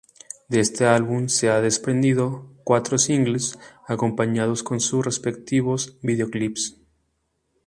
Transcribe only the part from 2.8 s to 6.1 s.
singles acompañados con sus respectivos